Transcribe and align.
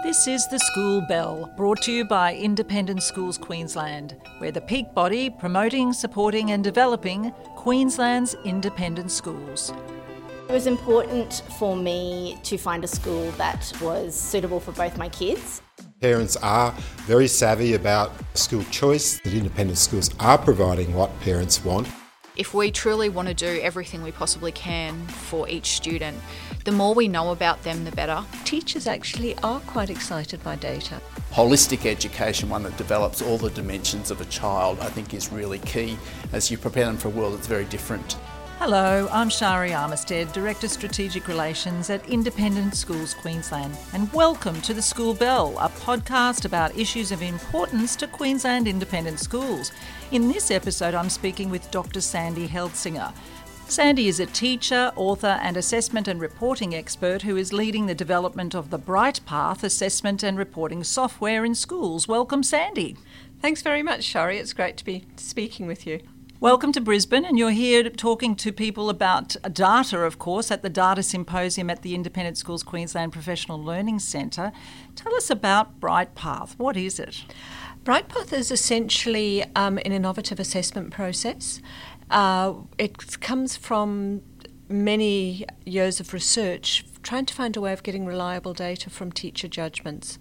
This 0.00 0.26
is 0.26 0.48
the 0.48 0.58
School 0.58 1.02
Bell, 1.02 1.52
brought 1.54 1.82
to 1.82 1.92
you 1.92 2.04
by 2.04 2.34
Independent 2.34 3.02
Schools 3.02 3.36
Queensland. 3.36 4.16
We're 4.40 4.50
the 4.50 4.62
peak 4.62 4.92
body 4.94 5.28
promoting, 5.28 5.92
supporting, 5.92 6.50
and 6.50 6.64
developing 6.64 7.30
Queensland's 7.56 8.34
independent 8.44 9.12
schools. 9.12 9.72
It 10.48 10.52
was 10.52 10.66
important 10.66 11.44
for 11.56 11.76
me 11.76 12.38
to 12.42 12.56
find 12.56 12.82
a 12.82 12.88
school 12.88 13.30
that 13.32 13.70
was 13.80 14.18
suitable 14.18 14.58
for 14.60 14.72
both 14.72 14.96
my 14.96 15.10
kids. 15.10 15.60
Parents 16.00 16.36
are 16.36 16.72
very 17.06 17.28
savvy 17.28 17.74
about 17.74 18.12
school 18.34 18.64
choice, 18.70 19.20
that 19.20 19.34
independent 19.34 19.78
schools 19.78 20.10
are 20.18 20.38
providing 20.38 20.94
what 20.94 21.16
parents 21.20 21.62
want. 21.64 21.86
If 22.34 22.54
we 22.54 22.70
truly 22.70 23.10
want 23.10 23.28
to 23.28 23.34
do 23.34 23.60
everything 23.60 24.02
we 24.02 24.10
possibly 24.10 24.52
can 24.52 25.06
for 25.06 25.46
each 25.50 25.76
student, 25.76 26.16
the 26.64 26.72
more 26.72 26.94
we 26.94 27.08
know 27.08 27.32
about 27.32 27.62
them, 27.62 27.84
the 27.84 27.92
better. 27.92 28.24
Teachers 28.44 28.86
actually 28.86 29.36
are 29.38 29.60
quite 29.60 29.90
excited 29.90 30.42
by 30.44 30.56
data. 30.56 31.00
Holistic 31.32 31.86
education, 31.86 32.48
one 32.48 32.62
that 32.62 32.76
develops 32.76 33.20
all 33.20 33.38
the 33.38 33.50
dimensions 33.50 34.10
of 34.10 34.20
a 34.20 34.24
child, 34.26 34.78
I 34.80 34.86
think 34.86 35.12
is 35.14 35.32
really 35.32 35.58
key 35.60 35.96
as 36.32 36.50
you 36.50 36.58
prepare 36.58 36.86
them 36.86 36.96
for 36.96 37.08
a 37.08 37.12
world 37.12 37.34
that's 37.34 37.46
very 37.46 37.64
different. 37.64 38.16
Hello, 38.58 39.08
I'm 39.10 39.28
Shari 39.28 39.70
Armistead, 39.70 40.32
Director 40.32 40.68
Strategic 40.68 41.26
Relations 41.26 41.90
at 41.90 42.08
Independent 42.08 42.76
Schools 42.76 43.12
Queensland, 43.12 43.76
and 43.92 44.12
welcome 44.12 44.60
to 44.60 44.72
The 44.72 44.80
School 44.80 45.14
Bell, 45.14 45.58
a 45.58 45.68
podcast 45.68 46.44
about 46.44 46.78
issues 46.78 47.10
of 47.10 47.22
importance 47.22 47.96
to 47.96 48.06
Queensland 48.06 48.68
independent 48.68 49.18
schools. 49.18 49.72
In 50.12 50.28
this 50.28 50.52
episode, 50.52 50.94
I'm 50.94 51.10
speaking 51.10 51.50
with 51.50 51.68
Dr. 51.72 52.00
Sandy 52.00 52.46
Heldsinger. 52.46 53.12
Sandy 53.68 54.08
is 54.08 54.20
a 54.20 54.26
teacher, 54.26 54.92
author, 54.96 55.38
and 55.42 55.56
assessment 55.56 56.06
and 56.06 56.20
reporting 56.20 56.74
expert 56.74 57.22
who 57.22 57.36
is 57.36 57.52
leading 57.52 57.86
the 57.86 57.94
development 57.94 58.54
of 58.54 58.70
the 58.70 58.78
Brightpath 58.78 59.62
assessment 59.62 60.22
and 60.22 60.36
reporting 60.36 60.84
software 60.84 61.44
in 61.44 61.54
schools. 61.54 62.06
Welcome, 62.06 62.42
Sandy. 62.42 62.96
Thanks 63.40 63.62
very 63.62 63.82
much, 63.82 64.04
Shari. 64.04 64.38
It's 64.38 64.52
great 64.52 64.76
to 64.76 64.84
be 64.84 65.06
speaking 65.16 65.66
with 65.66 65.86
you. 65.86 66.00
Welcome 66.38 66.72
to 66.72 66.80
Brisbane, 66.80 67.24
and 67.24 67.38
you're 67.38 67.52
here 67.52 67.88
talking 67.88 68.34
to 68.34 68.52
people 68.52 68.90
about 68.90 69.36
data, 69.52 70.00
of 70.00 70.18
course, 70.18 70.50
at 70.50 70.62
the 70.62 70.68
Data 70.68 71.02
Symposium 71.02 71.70
at 71.70 71.82
the 71.82 71.94
Independent 71.94 72.36
Schools 72.36 72.64
Queensland 72.64 73.12
Professional 73.12 73.62
Learning 73.62 74.00
Centre. 74.00 74.50
Tell 74.96 75.14
us 75.14 75.30
about 75.30 75.78
Brightpath. 75.78 76.58
What 76.58 76.76
is 76.76 76.98
it? 76.98 77.24
Brightpath 77.84 78.32
is 78.32 78.50
essentially 78.50 79.44
um, 79.56 79.78
an 79.78 79.92
innovative 79.92 80.38
assessment 80.38 80.92
process. 80.92 81.60
Uh, 82.12 82.52
it 82.76 83.20
comes 83.22 83.56
from 83.56 84.20
many 84.68 85.46
years 85.64 85.98
of 85.98 86.12
research 86.12 86.84
trying 87.02 87.24
to 87.24 87.34
find 87.34 87.56
a 87.56 87.60
way 87.60 87.72
of 87.72 87.82
getting 87.82 88.04
reliable 88.04 88.52
data 88.52 88.90
from 88.90 89.10
teacher 89.10 89.48
judgments. 89.48 90.18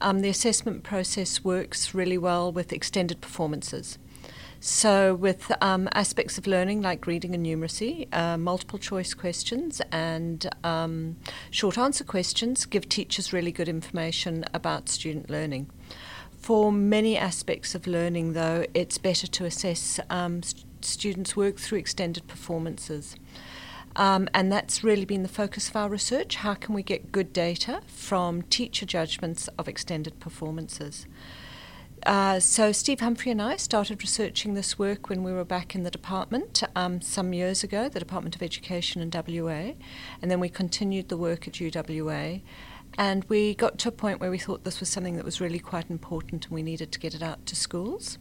Um, 0.00 0.20
the 0.20 0.28
assessment 0.28 0.84
process 0.84 1.42
works 1.42 1.92
really 1.92 2.16
well 2.16 2.52
with 2.52 2.72
extended 2.72 3.20
performances. 3.20 3.98
So, 4.60 5.14
with 5.14 5.52
um, 5.60 5.88
aspects 5.92 6.38
of 6.38 6.46
learning 6.46 6.80
like 6.80 7.06
reading 7.06 7.34
and 7.34 7.44
numeracy, 7.44 8.08
uh, 8.14 8.38
multiple 8.38 8.78
choice 8.78 9.12
questions 9.12 9.82
and 9.92 10.48
um, 10.62 11.16
short 11.50 11.76
answer 11.76 12.04
questions 12.04 12.64
give 12.64 12.88
teachers 12.88 13.32
really 13.32 13.52
good 13.52 13.68
information 13.68 14.44
about 14.54 14.88
student 14.88 15.28
learning. 15.28 15.68
For 16.30 16.70
many 16.70 17.16
aspects 17.16 17.74
of 17.74 17.86
learning, 17.86 18.34
though, 18.34 18.64
it's 18.72 18.98
better 18.98 19.26
to 19.26 19.44
assess 19.44 19.98
um, 20.10 20.42
students' 20.84 21.36
work 21.36 21.58
through 21.58 21.78
extended 21.78 22.26
performances. 22.26 23.16
Um, 23.96 24.28
and 24.34 24.50
that's 24.50 24.82
really 24.82 25.04
been 25.04 25.22
the 25.22 25.28
focus 25.28 25.68
of 25.68 25.76
our 25.76 25.88
research. 25.88 26.36
How 26.36 26.54
can 26.54 26.74
we 26.74 26.82
get 26.82 27.12
good 27.12 27.32
data 27.32 27.80
from 27.86 28.42
teacher 28.42 28.84
judgments 28.86 29.48
of 29.56 29.68
extended 29.68 30.18
performances? 30.18 31.06
Uh, 32.04 32.38
so 32.38 32.70
Steve 32.70 33.00
Humphrey 33.00 33.30
and 33.30 33.40
I 33.40 33.56
started 33.56 34.02
researching 34.02 34.52
this 34.54 34.78
work 34.78 35.08
when 35.08 35.22
we 35.22 35.32
were 35.32 35.44
back 35.44 35.74
in 35.74 35.84
the 35.84 35.90
department 35.90 36.62
um, 36.76 37.00
some 37.00 37.32
years 37.32 37.64
ago, 37.64 37.88
the 37.88 37.98
Department 37.98 38.36
of 38.36 38.42
Education 38.42 39.00
in 39.00 39.10
WA, 39.10 39.72
and 40.20 40.30
then 40.30 40.38
we 40.38 40.50
continued 40.50 41.08
the 41.08 41.16
work 41.16 41.48
at 41.48 41.54
UWA. 41.54 42.42
And 42.96 43.24
we 43.24 43.54
got 43.54 43.78
to 43.80 43.88
a 43.88 43.92
point 43.92 44.20
where 44.20 44.30
we 44.30 44.38
thought 44.38 44.64
this 44.64 44.80
was 44.80 44.88
something 44.88 45.16
that 45.16 45.24
was 45.24 45.40
really 45.40 45.58
quite 45.58 45.90
important 45.90 46.46
and 46.46 46.54
we 46.54 46.62
needed 46.62 46.92
to 46.92 47.00
get 47.00 47.14
it 47.14 47.22
out 47.22 47.44
to 47.46 47.56
schools. 47.56 48.18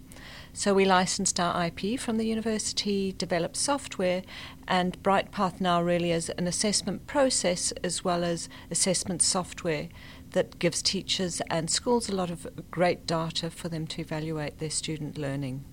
So 0.53 0.73
we 0.73 0.85
licensed 0.85 1.39
our 1.39 1.65
IP 1.65 1.99
from 1.99 2.17
the 2.17 2.25
university, 2.25 3.11
developed 3.11 3.57
software, 3.57 4.23
and 4.67 5.01
Brightpath 5.03 5.59
now 5.59 5.81
really 5.81 6.11
is 6.11 6.29
an 6.29 6.47
assessment 6.47 7.07
process 7.07 7.71
as 7.83 8.03
well 8.03 8.23
as 8.23 8.49
assessment 8.71 9.21
software 9.21 9.89
that 10.31 10.59
gives 10.59 10.81
teachers 10.81 11.41
and 11.49 11.69
schools 11.69 12.09
a 12.09 12.15
lot 12.15 12.31
of 12.31 12.47
great 12.71 13.05
data 13.05 13.49
for 13.49 13.69
them 13.69 13.85
to 13.87 14.01
evaluate 14.01 14.59
their 14.59 14.69
student 14.69 15.17
learning. 15.17 15.63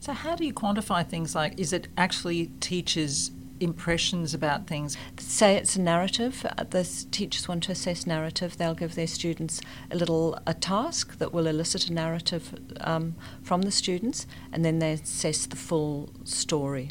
So, 0.00 0.12
how 0.12 0.36
do 0.36 0.44
you 0.44 0.54
quantify 0.54 1.06
things 1.06 1.34
like 1.34 1.58
is 1.58 1.72
it 1.72 1.88
actually 1.96 2.46
teachers' 2.60 3.30
impressions 3.60 4.34
about 4.34 4.66
things? 4.66 4.96
Say 5.18 5.56
it's 5.56 5.76
a 5.76 5.80
narrative. 5.80 6.46
Uh, 6.56 6.64
the 6.64 6.84
teachers 7.10 7.48
want 7.48 7.62
to 7.64 7.72
assess 7.72 8.06
narrative. 8.06 8.56
They'll 8.56 8.74
give 8.74 8.94
their 8.94 9.06
students 9.06 9.60
a 9.90 9.96
little 9.96 10.38
a 10.46 10.54
task 10.54 11.18
that 11.18 11.32
will 11.32 11.46
elicit 11.46 11.88
a 11.88 11.92
narrative 11.92 12.54
um, 12.80 13.14
from 13.42 13.62
the 13.62 13.70
students, 13.70 14.26
and 14.52 14.64
then 14.64 14.78
they 14.78 14.92
assess 14.92 15.46
the 15.46 15.56
full 15.56 16.10
story. 16.24 16.90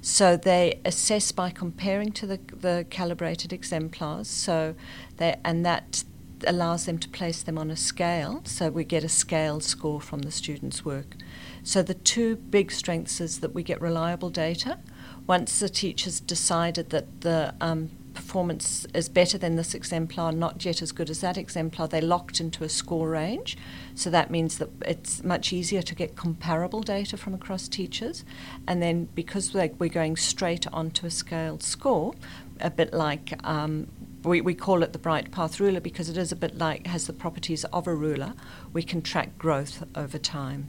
So 0.00 0.36
they 0.36 0.80
assess 0.84 1.32
by 1.32 1.50
comparing 1.50 2.12
to 2.12 2.26
the, 2.26 2.38
the 2.52 2.86
calibrated 2.90 3.52
exemplars. 3.52 4.28
So 4.28 4.74
they 5.16 5.36
and 5.44 5.64
that 5.64 6.04
allows 6.46 6.84
them 6.84 6.98
to 6.98 7.08
place 7.08 7.42
them 7.42 7.56
on 7.58 7.70
a 7.70 7.76
scale, 7.76 8.42
so 8.44 8.68
we 8.68 8.84
get 8.84 9.04
a 9.04 9.08
scale 9.08 9.60
score 9.60 10.00
from 10.00 10.20
the 10.20 10.30
students' 10.30 10.84
work. 10.84 11.16
So 11.62 11.82
the 11.82 11.94
two 11.94 12.36
big 12.36 12.70
strengths 12.70 13.20
is 13.20 13.40
that 13.40 13.54
we 13.54 13.62
get 13.62 13.80
reliable 13.80 14.30
data. 14.30 14.78
Once 15.26 15.58
the 15.58 15.68
teacher's 15.68 16.20
decided 16.20 16.90
that 16.90 17.22
the 17.22 17.54
um, 17.60 17.90
performance 18.14 18.86
is 18.94 19.08
better 19.08 19.36
than 19.36 19.56
this 19.56 19.74
exemplar, 19.74 20.32
not 20.32 20.64
yet 20.64 20.80
as 20.80 20.92
good 20.92 21.10
as 21.10 21.20
that 21.20 21.36
exemplar, 21.36 21.86
they're 21.86 22.00
locked 22.00 22.40
into 22.40 22.64
a 22.64 22.68
score 22.68 23.08
range. 23.10 23.56
So 23.94 24.10
that 24.10 24.30
means 24.30 24.58
that 24.58 24.68
it's 24.86 25.22
much 25.24 25.52
easier 25.52 25.82
to 25.82 25.94
get 25.94 26.16
comparable 26.16 26.80
data 26.80 27.16
from 27.16 27.34
across 27.34 27.68
teachers. 27.68 28.24
And 28.66 28.82
then 28.82 29.08
because 29.14 29.52
we're 29.52 29.88
going 29.88 30.16
straight 30.16 30.66
onto 30.72 31.06
a 31.06 31.10
scaled 31.10 31.62
score, 31.62 32.14
a 32.60 32.70
bit 32.70 32.92
like 32.94 33.34
um, 33.44 33.88
we, 34.22 34.40
we 34.40 34.54
call 34.54 34.82
it 34.82 34.92
the 34.92 34.98
Brightpath 34.98 35.60
ruler 35.60 35.80
because 35.80 36.08
it 36.08 36.16
is 36.16 36.32
a 36.32 36.36
bit 36.36 36.56
like 36.56 36.86
has 36.86 37.06
the 37.06 37.12
properties 37.12 37.64
of 37.66 37.86
a 37.86 37.94
ruler. 37.94 38.34
We 38.72 38.82
can 38.82 39.02
track 39.02 39.36
growth 39.38 39.84
over 39.94 40.18
time. 40.18 40.68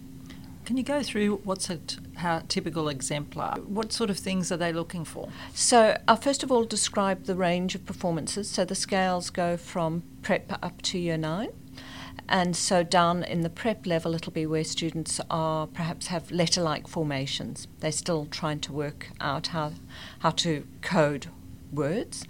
Can 0.65 0.77
you 0.77 0.83
go 0.83 1.03
through 1.03 1.41
what's 1.43 1.69
a 1.69 1.77
t- 1.77 1.97
how 2.15 2.41
typical 2.47 2.89
exemplar? 2.89 3.53
What 3.67 3.93
sort 3.93 4.09
of 4.09 4.17
things 4.17 4.51
are 4.51 4.57
they 4.57 4.73
looking 4.73 5.05
for? 5.05 5.29
So 5.53 5.95
I'll 6.07 6.15
first 6.15 6.41
of 6.41 6.51
all 6.51 6.63
describe 6.63 7.25
the 7.25 7.35
range 7.35 7.75
of 7.75 7.85
performances. 7.85 8.49
So 8.49 8.65
the 8.65 8.73
scales 8.73 9.29
go 9.29 9.57
from 9.57 10.03
prep 10.23 10.51
up 10.63 10.81
to 10.83 10.97
year 10.97 11.17
nine. 11.17 11.49
And 12.27 12.55
so 12.55 12.81
down 12.81 13.23
in 13.23 13.41
the 13.41 13.49
prep 13.49 13.85
level, 13.85 14.15
it'll 14.15 14.31
be 14.31 14.47
where 14.47 14.63
students 14.63 15.21
are 15.29 15.67
perhaps 15.67 16.07
have 16.07 16.31
letter-like 16.31 16.87
formations. 16.87 17.67
They're 17.81 17.91
still 17.91 18.25
trying 18.25 18.59
to 18.61 18.73
work 18.73 19.11
out 19.21 19.47
how 19.47 19.73
how 20.19 20.31
to 20.31 20.65
code 20.81 21.27
words. 21.71 22.25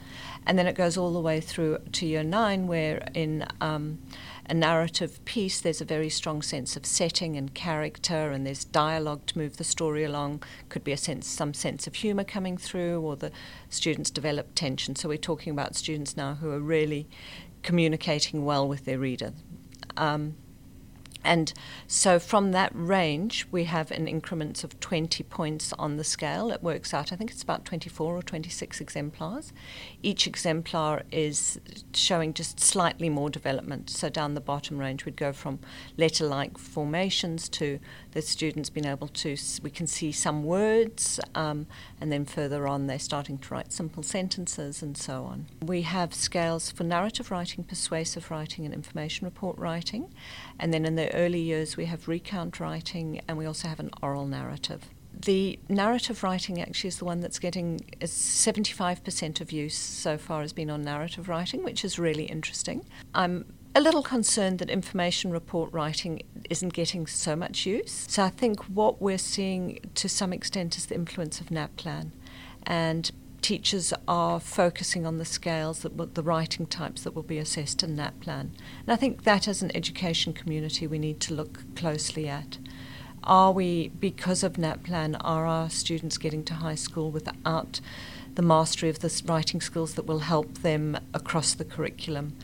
And 0.45 0.57
then 0.59 0.67
it 0.67 0.75
goes 0.75 0.97
all 0.97 1.11
the 1.11 1.19
way 1.19 1.41
through 1.41 1.79
to 1.93 2.05
year 2.05 2.23
nine, 2.23 2.67
where 2.67 3.07
in 3.13 3.45
um, 3.61 3.99
a 4.47 4.53
narrative 4.53 5.23
piece, 5.25 5.59
there's 5.59 5.81
a 5.81 5.85
very 5.85 6.09
strong 6.09 6.41
sense 6.41 6.77
of 6.77 6.85
setting 6.85 7.35
and 7.35 7.53
character, 7.53 8.31
and 8.31 8.45
there's 8.45 8.63
dialogue 8.63 9.25
to 9.27 9.37
move 9.37 9.57
the 9.57 9.63
story 9.63 10.03
along. 10.03 10.43
Could 10.69 10.83
be 10.83 10.91
a 10.91 10.97
sense, 10.97 11.27
some 11.27 11.53
sense 11.53 11.87
of 11.87 11.95
humour 11.95 12.23
coming 12.23 12.57
through, 12.57 13.01
or 13.01 13.15
the 13.15 13.31
students 13.69 14.11
develop 14.11 14.53
tension. 14.53 14.95
So 14.95 15.09
we're 15.09 15.17
talking 15.17 15.51
about 15.51 15.75
students 15.75 16.15
now 16.15 16.35
who 16.35 16.51
are 16.51 16.59
really 16.59 17.07
communicating 17.63 18.45
well 18.45 18.67
with 18.67 18.85
their 18.85 18.99
reader. 18.99 19.33
Um, 19.97 20.35
and 21.25 21.51
so 21.87 22.19
from 22.19 22.51
that 22.51 22.71
range, 22.73 23.47
we 23.51 23.65
have 23.65 23.91
in 23.91 24.07
increments 24.07 24.63
of 24.63 24.79
20 24.79 25.23
points 25.23 25.73
on 25.79 25.97
the 25.97 26.03
scale. 26.03 26.51
It 26.51 26.61
works 26.63 26.93
out, 26.93 27.11
I 27.11 27.15
think 27.15 27.31
it's 27.31 27.43
about 27.43 27.65
24 27.65 28.15
or 28.15 28.21
26 28.21 28.79
exemplars. 28.79 29.51
Each 30.03 30.27
exemplar 30.27 31.03
is 31.11 31.59
showing 31.93 32.33
just 32.33 32.59
slightly 32.59 33.09
more 33.09 33.29
development. 33.29 33.89
So 33.89 34.09
down 34.09 34.35
the 34.35 34.41
bottom 34.41 34.77
range, 34.77 35.05
we'd 35.05 35.15
go 35.15 35.33
from 35.33 35.59
letter 35.97 36.25
like 36.25 36.57
formations 36.57 37.49
to 37.49 37.79
the 38.11 38.21
students 38.21 38.69
being 38.69 38.85
able 38.85 39.07
to, 39.07 39.35
we 39.61 39.69
can 39.69 39.87
see 39.87 40.11
some 40.11 40.43
words, 40.43 41.19
um, 41.33 41.67
and 41.99 42.11
then 42.11 42.25
further 42.25 42.67
on, 42.67 42.87
they're 42.87 42.99
starting 42.99 43.37
to 43.39 43.53
write 43.53 43.73
simple 43.73 44.03
sentences 44.03 44.81
and 44.81 44.97
so 44.97 45.23
on. 45.23 45.47
We 45.61 45.81
have 45.81 46.13
scales 46.13 46.71
for 46.71 46.83
narrative 46.83 47.31
writing, 47.31 47.63
persuasive 47.63 48.29
writing, 48.29 48.65
and 48.65 48.73
information 48.73 49.25
report 49.25 49.57
writing. 49.57 50.13
And 50.59 50.73
then 50.73 50.85
in 50.85 50.95
the 50.95 51.14
early 51.15 51.39
years, 51.39 51.77
we 51.77 51.85
have 51.85 52.07
recount 52.07 52.59
writing 52.59 53.21
and 53.27 53.37
we 53.37 53.45
also 53.45 53.67
have 53.67 53.79
an 53.79 53.89
oral 54.01 54.25
narrative. 54.25 54.81
The 55.13 55.57
narrative 55.69 56.23
writing 56.23 56.61
actually 56.61 56.89
is 56.89 56.97
the 56.97 57.05
one 57.05 57.21
that's 57.21 57.39
getting 57.39 57.79
75% 58.01 59.41
of 59.41 59.51
use 59.51 59.77
so 59.77 60.17
far 60.17 60.41
has 60.41 60.53
been 60.53 60.69
on 60.69 60.83
narrative 60.83 61.29
writing, 61.29 61.63
which 61.63 61.85
is 61.85 61.97
really 61.97 62.25
interesting. 62.25 62.85
I'm 63.13 63.45
a 63.73 63.81
little 63.81 64.03
concerned 64.03 64.59
that 64.59 64.69
information 64.69 65.31
report 65.31 65.71
writing 65.73 66.21
isn't 66.49 66.73
getting 66.73 67.07
so 67.07 67.35
much 67.35 67.65
use. 67.65 68.05
So 68.09 68.23
I 68.23 68.29
think 68.29 68.63
what 68.63 69.01
we're 69.01 69.17
seeing 69.17 69.79
to 69.95 70.07
some 70.07 70.31
extent 70.31 70.77
is 70.77 70.85
the 70.85 70.95
influence 70.95 71.41
of 71.41 71.47
NAPLAN. 71.47 72.11
And 72.63 73.11
teachers 73.45 73.93
are 74.07 74.39
focusing 74.39 75.05
on 75.05 75.19
the 75.19 75.23
scales, 75.23 75.81
that 75.81 76.15
the 76.15 76.23
writing 76.23 76.65
types 76.65 77.03
that 77.03 77.13
will 77.13 77.21
be 77.21 77.37
assessed 77.37 77.83
in 77.83 77.95
NAPLAN. 77.95 78.39
And 78.39 78.87
I 78.87 78.95
think 78.95 79.23
that 79.23 79.47
as 79.47 79.61
an 79.61 79.69
education 79.75 80.33
community 80.33 80.87
we 80.87 80.97
need 80.97 81.19
to 81.19 81.35
look 81.35 81.59
closely 81.75 82.27
at. 82.27 82.57
Are 83.23 83.51
we, 83.51 83.89
because 83.89 84.41
of 84.41 84.53
NAPLAN, 84.53 85.17
are 85.21 85.45
our 85.45 85.69
students 85.69 86.17
getting 86.17 86.43
to 86.45 86.55
high 86.55 86.73
school 86.73 87.11
without 87.11 87.81
the 88.33 88.41
mastery 88.41 88.89
of 88.89 89.01
the 89.01 89.21
writing 89.27 89.61
skills 89.61 89.93
that 89.93 90.07
will 90.07 90.21
help 90.33 90.63
them 90.63 90.97
across 91.13 91.53
the 91.53 91.65
curriculum? 91.65 92.35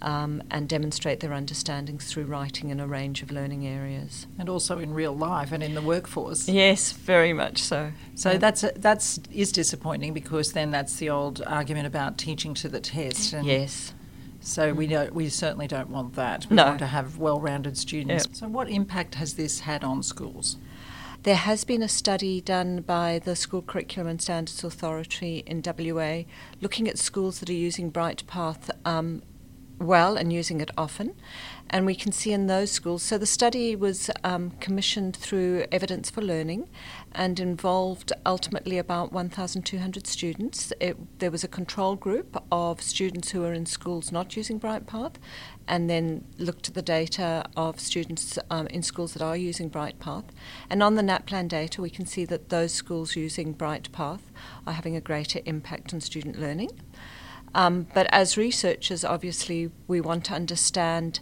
Um, 0.00 0.42
and 0.50 0.68
demonstrate 0.68 1.20
their 1.20 1.32
understandings 1.32 2.06
through 2.10 2.24
writing 2.24 2.70
in 2.70 2.80
a 2.80 2.86
range 2.86 3.22
of 3.22 3.30
learning 3.30 3.66
areas. 3.66 4.26
And 4.38 4.48
also 4.48 4.78
in 4.78 4.94
real 4.94 5.14
life 5.14 5.52
and 5.52 5.62
in 5.62 5.74
the 5.74 5.82
workforce. 5.82 6.48
Yes, 6.48 6.92
very 6.92 7.32
much 7.32 7.62
so. 7.62 7.92
So 8.14 8.32
yeah. 8.32 8.38
that's 8.38 8.64
that's 8.76 9.20
is 9.32 9.52
disappointing 9.52 10.14
because 10.14 10.52
then 10.52 10.70
that's 10.70 10.96
the 10.96 11.10
old 11.10 11.42
argument 11.46 11.86
about 11.86 12.18
teaching 12.18 12.54
to 12.54 12.68
the 12.68 12.80
test. 12.80 13.32
And 13.32 13.46
yes. 13.46 13.94
So 14.40 14.72
we 14.72 14.86
don't, 14.86 15.12
we 15.14 15.28
certainly 15.28 15.66
don't 15.66 15.90
want 15.90 16.14
that. 16.14 16.46
We 16.48 16.56
no. 16.56 16.66
want 16.66 16.78
to 16.78 16.86
have 16.86 17.18
well-rounded 17.18 17.76
students. 17.76 18.26
Yep. 18.26 18.36
So 18.36 18.48
what 18.48 18.68
impact 18.68 19.16
has 19.16 19.34
this 19.34 19.60
had 19.60 19.82
on 19.82 20.02
schools? 20.02 20.56
There 21.24 21.34
has 21.34 21.64
been 21.64 21.82
a 21.82 21.88
study 21.88 22.40
done 22.40 22.82
by 22.82 23.20
the 23.22 23.34
School 23.34 23.60
Curriculum 23.60 24.06
and 24.06 24.22
Standards 24.22 24.62
Authority 24.62 25.42
in 25.44 25.62
WA 25.66 26.22
looking 26.60 26.88
at 26.88 26.96
schools 26.96 27.40
that 27.40 27.50
are 27.50 27.54
using 27.54 27.90
Brightpath 27.90 28.70
um, 28.84 29.22
well 29.78 30.16
and 30.16 30.32
using 30.32 30.60
it 30.60 30.70
often. 30.76 31.14
And 31.70 31.84
we 31.84 31.94
can 31.94 32.12
see 32.12 32.32
in 32.32 32.46
those 32.46 32.70
schools. 32.70 33.02
So 33.02 33.18
the 33.18 33.26
study 33.26 33.76
was 33.76 34.10
um, 34.24 34.52
commissioned 34.52 35.14
through 35.16 35.66
Evidence 35.70 36.08
for 36.08 36.22
Learning 36.22 36.68
and 37.12 37.38
involved 37.38 38.10
ultimately 38.24 38.78
about 38.78 39.12
1,200 39.12 40.06
students. 40.06 40.72
It, 40.80 41.18
there 41.18 41.30
was 41.30 41.44
a 41.44 41.48
control 41.48 41.94
group 41.94 42.42
of 42.50 42.80
students 42.80 43.30
who 43.30 43.40
were 43.42 43.52
in 43.52 43.66
schools 43.66 44.10
not 44.10 44.34
using 44.34 44.58
Brightpath 44.58 45.16
and 45.66 45.90
then 45.90 46.24
looked 46.38 46.68
at 46.68 46.74
the 46.74 46.82
data 46.82 47.44
of 47.54 47.78
students 47.78 48.38
um, 48.50 48.66
in 48.68 48.82
schools 48.82 49.12
that 49.12 49.22
are 49.22 49.36
using 49.36 49.68
Brightpath. 49.68 50.24
And 50.70 50.82
on 50.82 50.94
the 50.94 51.02
NAPLAN 51.02 51.48
data, 51.48 51.82
we 51.82 51.90
can 51.90 52.06
see 52.06 52.24
that 52.24 52.48
those 52.48 52.72
schools 52.72 53.14
using 53.14 53.54
Brightpath 53.54 54.22
are 54.66 54.72
having 54.72 54.96
a 54.96 55.02
greater 55.02 55.40
impact 55.44 55.92
on 55.92 56.00
student 56.00 56.40
learning. 56.40 56.70
Um, 57.58 57.88
but 57.92 58.06
as 58.12 58.36
researchers, 58.36 59.04
obviously, 59.04 59.72
we 59.88 60.00
want 60.00 60.24
to 60.26 60.32
understand. 60.32 61.18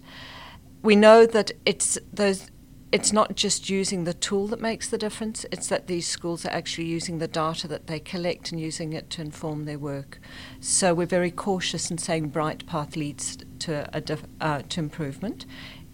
We 0.82 0.94
know 0.94 1.24
that 1.24 1.50
it's 1.64 1.98
those. 2.12 2.50
It's 2.92 3.10
not 3.10 3.34
just 3.34 3.70
using 3.70 4.04
the 4.04 4.12
tool 4.12 4.46
that 4.48 4.60
makes 4.60 4.90
the 4.90 4.98
difference. 4.98 5.46
It's 5.50 5.68
that 5.68 5.86
these 5.86 6.06
schools 6.06 6.44
are 6.44 6.50
actually 6.50 6.88
using 6.88 7.18
the 7.18 7.26
data 7.26 7.66
that 7.68 7.86
they 7.86 7.98
collect 7.98 8.52
and 8.52 8.60
using 8.60 8.92
it 8.92 9.08
to 9.10 9.22
inform 9.22 9.64
their 9.64 9.78
work. 9.78 10.20
So 10.60 10.92
we're 10.92 11.06
very 11.06 11.30
cautious 11.30 11.90
in 11.90 11.96
saying 11.96 12.30
Brightpath 12.32 12.96
leads 12.96 13.38
to 13.60 13.88
a 13.94 14.00
dif- 14.02 14.26
uh, 14.40 14.62
to 14.68 14.80
improvement 14.80 15.46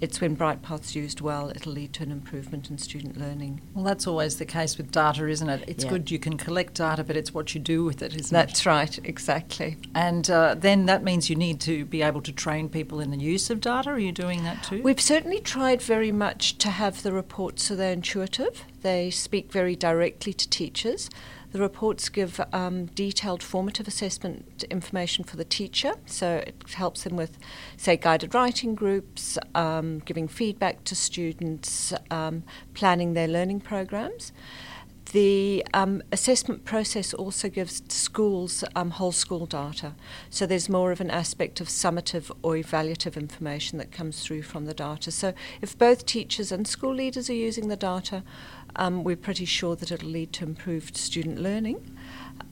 it's 0.02 0.20
when 0.20 0.36
Brightpath's 0.36 0.96
used 0.96 1.20
well, 1.20 1.50
it'll 1.50 1.72
lead 1.72 1.92
to 1.94 2.02
an 2.02 2.10
improvement 2.10 2.68
in 2.70 2.76
student 2.76 3.16
learning. 3.16 3.60
Well, 3.72 3.84
that's 3.84 4.08
always 4.08 4.36
the 4.36 4.44
case 4.44 4.76
with 4.76 4.90
data, 4.90 5.28
isn't 5.28 5.48
it? 5.48 5.62
It's 5.68 5.84
yeah. 5.84 5.90
good 5.90 6.10
you 6.10 6.18
can 6.18 6.36
collect 6.36 6.74
data, 6.74 7.04
but 7.04 7.16
it's 7.16 7.32
what 7.32 7.54
you 7.54 7.60
do 7.60 7.84
with 7.84 8.02
it, 8.02 8.16
isn't 8.16 8.34
that's 8.34 8.50
it? 8.50 8.64
That's 8.64 8.66
right, 8.66 8.98
exactly. 9.04 9.76
And 9.94 10.28
uh, 10.28 10.56
then 10.58 10.86
that 10.86 11.04
means 11.04 11.30
you 11.30 11.36
need 11.36 11.60
to 11.60 11.84
be 11.84 12.02
able 12.02 12.20
to 12.22 12.32
train 12.32 12.68
people 12.68 12.98
in 12.98 13.12
the 13.12 13.16
use 13.16 13.48
of 13.48 13.60
data. 13.60 13.90
Are 13.90 13.98
you 13.98 14.10
doing 14.10 14.42
that 14.42 14.64
too? 14.64 14.82
We've 14.82 15.00
certainly 15.00 15.38
tried 15.38 15.80
very 15.80 16.10
much 16.10 16.58
to 16.58 16.70
have 16.70 17.04
the 17.04 17.12
reports 17.12 17.62
so 17.62 17.76
they're 17.76 17.92
intuitive. 17.92 18.64
They 18.80 19.08
speak 19.10 19.52
very 19.52 19.76
directly 19.76 20.32
to 20.32 20.50
teachers. 20.50 21.08
The 21.52 21.60
reports 21.60 22.08
give 22.08 22.40
um, 22.54 22.86
detailed 22.86 23.42
formative 23.42 23.86
assessment 23.86 24.64
information 24.70 25.22
for 25.22 25.36
the 25.36 25.44
teacher, 25.44 25.92
so 26.06 26.42
it 26.46 26.54
helps 26.74 27.04
them 27.04 27.14
with, 27.14 27.38
say, 27.76 27.96
guided 27.98 28.34
writing 28.34 28.74
groups, 28.74 29.36
um, 29.54 29.98
giving 29.98 30.28
feedback 30.28 30.82
to 30.84 30.94
students, 30.94 31.92
um, 32.10 32.42
planning 32.72 33.12
their 33.12 33.28
learning 33.28 33.60
programs. 33.60 34.32
The 35.12 35.62
um, 35.74 36.02
assessment 36.10 36.64
process 36.64 37.12
also 37.12 37.50
gives 37.50 37.82
schools 37.88 38.64
um, 38.74 38.92
whole 38.92 39.12
school 39.12 39.44
data. 39.44 39.94
So 40.30 40.46
there's 40.46 40.70
more 40.70 40.90
of 40.90 41.02
an 41.02 41.10
aspect 41.10 41.60
of 41.60 41.68
summative 41.68 42.30
or 42.40 42.54
evaluative 42.54 43.14
information 43.14 43.76
that 43.76 43.92
comes 43.92 44.24
through 44.24 44.42
from 44.42 44.64
the 44.64 44.72
data. 44.72 45.10
So 45.10 45.34
if 45.60 45.76
both 45.76 46.06
teachers 46.06 46.50
and 46.50 46.66
school 46.66 46.94
leaders 46.94 47.28
are 47.28 47.34
using 47.34 47.68
the 47.68 47.76
data, 47.76 48.24
um, 48.76 49.04
we're 49.04 49.16
pretty 49.16 49.44
sure 49.44 49.76
that 49.76 49.92
it'll 49.92 50.08
lead 50.08 50.32
to 50.34 50.44
improved 50.44 50.96
student 50.96 51.38
learning. 51.38 51.94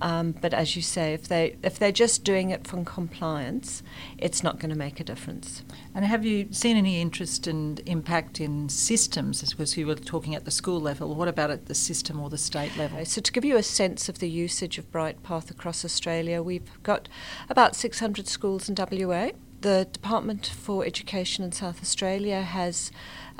Um, 0.00 0.32
but 0.32 0.54
as 0.54 0.76
you 0.76 0.82
say, 0.82 1.12
if 1.14 1.28
they 1.28 1.56
if 1.62 1.78
they're 1.78 1.92
just 1.92 2.24
doing 2.24 2.50
it 2.50 2.66
from 2.66 2.84
compliance, 2.84 3.82
it's 4.18 4.42
not 4.42 4.58
going 4.58 4.70
to 4.70 4.78
make 4.78 5.00
a 5.00 5.04
difference. 5.04 5.62
And 5.94 6.04
have 6.04 6.24
you 6.24 6.48
seen 6.50 6.76
any 6.76 7.00
interest 7.00 7.46
and 7.46 7.80
impact 7.86 8.40
in 8.40 8.68
systems? 8.68 9.42
Because 9.50 9.76
you 9.76 9.86
were 9.86 9.94
talking 9.94 10.34
at 10.34 10.44
the 10.44 10.50
school 10.50 10.80
level. 10.80 11.14
What 11.14 11.28
about 11.28 11.50
at 11.50 11.66
the 11.66 11.74
system 11.74 12.20
or 12.20 12.30
the 12.30 12.38
state 12.38 12.76
level? 12.76 13.04
So 13.04 13.20
to 13.20 13.32
give 13.32 13.44
you 13.44 13.56
a 13.56 13.62
sense 13.62 14.08
of 14.08 14.18
the 14.18 14.28
usage 14.28 14.78
of 14.78 14.90
Brightpath 14.90 15.50
across 15.50 15.84
Australia, 15.84 16.42
we've 16.42 16.82
got 16.82 17.08
about 17.48 17.76
600 17.76 18.28
schools 18.28 18.68
in 18.68 18.74
WA. 18.76 19.30
The 19.60 19.86
Department 19.92 20.46
for 20.46 20.86
Education 20.86 21.44
in 21.44 21.52
South 21.52 21.82
Australia 21.82 22.40
has 22.40 22.90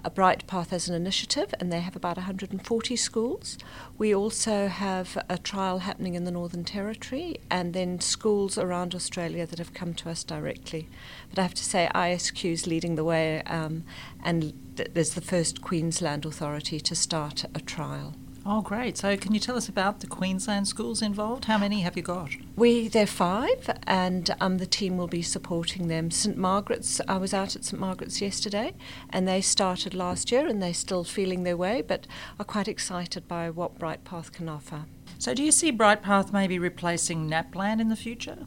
a 0.04 0.10
Brightpath 0.10 0.70
as 0.70 0.86
an 0.86 0.94
initiative, 0.94 1.54
and 1.58 1.72
they 1.72 1.80
have 1.80 1.96
about 1.96 2.18
140 2.18 2.96
schools. 2.96 3.56
We 3.96 4.14
also 4.14 4.68
have 4.68 5.16
a 5.30 5.38
trial 5.38 5.78
happening 5.78 6.14
in 6.16 6.24
the 6.24 6.30
Northern 6.30 6.62
Territory, 6.62 7.36
and 7.50 7.72
then 7.72 8.00
schools 8.00 8.58
around 8.58 8.94
Australia 8.94 9.46
that 9.46 9.58
have 9.58 9.72
come 9.72 9.94
to 9.94 10.10
us 10.10 10.22
directly. 10.22 10.88
But 11.30 11.38
I 11.38 11.42
have 11.42 11.54
to 11.54 11.64
say, 11.64 11.88
ISQ 11.94 12.52
is 12.52 12.66
leading 12.66 12.96
the 12.96 13.04
way, 13.04 13.40
um, 13.44 13.84
and 14.22 14.52
th- 14.76 14.90
there's 14.92 15.14
the 15.14 15.22
first 15.22 15.62
Queensland 15.62 16.26
authority 16.26 16.80
to 16.80 16.94
start 16.94 17.46
a 17.54 17.60
trial. 17.60 18.14
Oh, 18.46 18.62
great. 18.62 18.96
So, 18.96 19.16
can 19.18 19.34
you 19.34 19.40
tell 19.40 19.56
us 19.56 19.68
about 19.68 20.00
the 20.00 20.06
Queensland 20.06 20.66
schools 20.66 21.02
involved? 21.02 21.44
How 21.44 21.58
many 21.58 21.82
have 21.82 21.96
you 21.96 22.02
got? 22.02 22.30
We 22.56 22.88
They're 22.88 23.06
five, 23.06 23.70
and 23.86 24.34
um, 24.40 24.56
the 24.56 24.66
team 24.66 24.96
will 24.96 25.08
be 25.08 25.20
supporting 25.20 25.88
them. 25.88 26.10
St 26.10 26.38
Margaret's, 26.38 27.02
I 27.06 27.18
was 27.18 27.34
out 27.34 27.54
at 27.54 27.64
St 27.64 27.78
Margaret's 27.78 28.22
yesterday, 28.22 28.74
and 29.10 29.28
they 29.28 29.42
started 29.42 29.92
last 29.92 30.32
year, 30.32 30.46
and 30.46 30.62
they're 30.62 30.72
still 30.72 31.04
feeling 31.04 31.42
their 31.42 31.56
way, 31.56 31.82
but 31.82 32.06
are 32.38 32.44
quite 32.44 32.66
excited 32.66 33.28
by 33.28 33.50
what 33.50 33.78
Brightpath 33.78 34.32
can 34.32 34.48
offer. 34.48 34.86
So, 35.18 35.34
do 35.34 35.42
you 35.42 35.52
see 35.52 35.70
Brightpath 35.70 36.32
maybe 36.32 36.58
replacing 36.58 37.28
NAPLAN 37.28 37.78
in 37.78 37.90
the 37.90 37.96
future? 37.96 38.46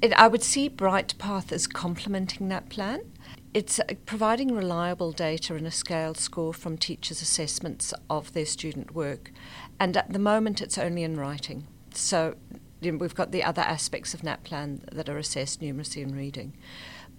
It, 0.00 0.12
I 0.14 0.26
would 0.26 0.42
see 0.42 0.70
Brightpath 0.70 1.52
as 1.52 1.66
complementing 1.66 2.48
NAPLAN. 2.48 3.11
It's 3.54 3.78
uh, 3.78 3.84
providing 4.06 4.54
reliable 4.54 5.12
data 5.12 5.54
and 5.54 5.66
a 5.66 5.70
scaled 5.70 6.16
score 6.16 6.54
from 6.54 6.78
teachers' 6.78 7.20
assessments 7.20 7.92
of 8.08 8.32
their 8.32 8.46
student 8.46 8.94
work. 8.94 9.30
And 9.78 9.96
at 9.96 10.12
the 10.12 10.18
moment, 10.18 10.62
it's 10.62 10.78
only 10.78 11.02
in 11.02 11.18
writing. 11.18 11.66
So 11.92 12.36
you 12.80 12.92
know, 12.92 12.98
we've 12.98 13.14
got 13.14 13.30
the 13.30 13.44
other 13.44 13.62
aspects 13.62 14.14
of 14.14 14.22
NAPLAN 14.22 14.84
that 14.92 15.08
are 15.08 15.18
assessed, 15.18 15.60
numeracy 15.60 16.02
and 16.02 16.16
reading. 16.16 16.56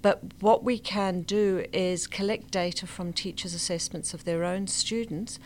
But 0.01 0.21
what 0.41 0.63
we 0.63 0.79
can 0.79 1.21
do 1.21 1.65
is 1.71 2.07
collect 2.07 2.51
data 2.51 2.85
from 2.87 3.13
teachers' 3.13 3.53
assessments 3.53 4.13
of 4.13 4.25
their 4.25 4.43
own 4.43 4.67
students, 4.67 5.39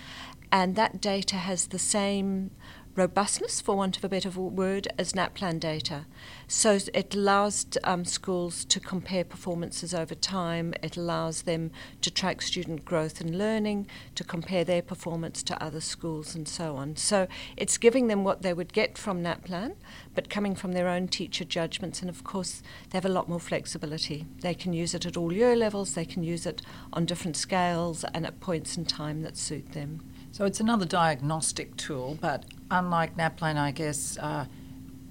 and 0.52 0.76
that 0.76 1.00
data 1.00 1.36
has 1.36 1.68
the 1.68 1.78
same 1.80 2.52
robustness, 2.98 3.62
for 3.62 3.76
want 3.78 3.96
of 3.96 4.04
a 4.04 4.10
better 4.10 4.30
word, 4.32 4.88
as 4.98 5.14
NAPLAN 5.14 5.60
data. 5.60 6.06
So 6.48 6.80
it 6.94 7.14
allows 7.14 7.68
um, 7.84 8.04
schools 8.06 8.66
to 8.66 8.80
compare 8.80 9.24
performances 9.24 9.94
over 9.94 10.16
time. 10.16 10.74
It 10.82 10.98
allows 10.98 11.44
them 11.44 11.70
to 12.02 12.10
track 12.10 12.42
student 12.42 12.84
growth 12.86 13.22
and 13.22 13.38
learning, 13.38 13.88
to 14.16 14.24
compare 14.24 14.64
their 14.64 14.82
performance 14.82 15.44
to 15.44 15.64
other 15.64 15.80
schools, 15.80 16.34
and 16.34 16.48
so 16.48 16.76
on. 16.76 16.96
So 16.96 17.28
it's 17.56 17.78
giving 17.78 18.08
them 18.08 18.24
what 18.24 18.42
they 18.42 18.54
would 18.54 18.74
get 18.74 18.98
from 18.98 19.22
NAPLAN, 19.22 19.76
but 20.16 20.30
coming 20.30 20.56
from 20.56 20.72
their 20.72 20.88
own 20.88 21.08
teacher 21.08 21.46
judgments. 21.46 22.02
And 22.02 22.10
of 22.10 22.24
course, 22.24 22.64
they 22.90 22.98
have 22.98 23.06
a 23.06 23.10
lot 23.10 23.30
more 23.30 23.40
flexibility. 23.40 24.26
They 24.42 24.56
can 24.56 24.74
use 24.74 24.96
it 24.96 25.06
at 25.06 25.16
all 25.16 25.32
year 25.32 25.56
levels, 25.56 25.94
they 25.94 26.06
can 26.06 26.24
use 26.24 26.48
it 26.48 26.64
on 26.92 27.06
different 27.06 27.38
scales 27.38 28.04
and 28.16 28.26
at 28.26 28.40
points 28.40 28.76
in 28.76 28.86
time 28.86 29.22
that 29.22 29.38
suit 29.38 29.74
them. 29.74 30.02
So 30.38 30.46
it's 30.46 30.60
another 30.60 30.86
diagnostic 30.86 31.76
tool, 31.78 32.16
but 32.22 32.46
unlike 32.70 33.18
NAPLAN, 33.18 33.58
I 33.58 33.72
guess, 33.72 34.20
uh, 34.20 34.46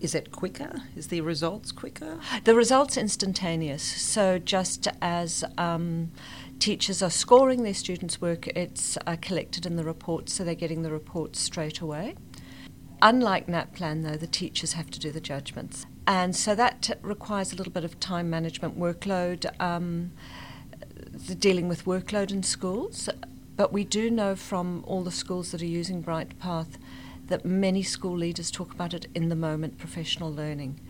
is 0.01 0.15
it 0.15 0.31
quicker? 0.31 0.83
Is 0.95 1.09
the 1.09 1.21
results 1.21 1.73
quicker? 1.73 2.21
The 2.45 2.55
results 2.55 2.97
instantaneous. 2.97 3.83
So 3.83 4.39
just 4.39 4.87
as 5.03 5.43
um, 5.59 6.13
teachers 6.61 7.03
are 7.03 7.11
scoring 7.11 7.65
their 7.65 7.75
students' 7.75 8.21
work, 8.21 8.47
it's 8.47 8.97
uh, 9.05 9.17
collected 9.21 9.67
in 9.67 9.75
the 9.75 9.83
reports, 9.83 10.33
so 10.33 10.45
they're 10.45 10.55
getting 10.55 10.83
the 10.83 10.93
reports 10.93 11.41
straight 11.41 11.81
away. 11.81 12.15
Unlike 13.03 13.49
NAPLAN, 13.49 14.05
though, 14.05 14.17
the 14.17 14.29
teachers 14.29 14.75
have 14.75 14.93
to 14.93 15.01
do 15.01 15.11
the 15.11 15.21
judgments. 15.21 15.87
And 16.07 16.37
so 16.37 16.55
that 16.55 16.97
requires 17.03 17.53
a 17.53 17.57
little 17.57 17.73
bit 17.73 17.83
of 17.83 17.99
time 17.99 18.31
management 18.31 18.79
workload. 18.79 19.61
Um, 19.61 20.13
dealing 21.39 21.67
with 21.67 21.85
workload 21.85 22.31
in 22.31 22.43
schools, 22.43 23.09
but 23.57 23.73
we 23.73 23.85
do 23.85 24.11
know 24.11 24.37
from 24.37 24.85
all 24.87 25.03
the 25.03 25.11
schools 25.11 25.53
that 25.53 25.63
are 25.63 25.67
using 25.67 26.03
Brightpath 26.03 26.79
that 27.27 27.45
many 27.45 27.83
school 27.83 28.17
leaders 28.17 28.51
talk 28.51 28.73
about 28.73 28.95
it 28.95 29.07
in 29.15 29.29
the 29.29 29.37
moment 29.37 29.79
professional 29.79 30.33
learning. 30.33 30.81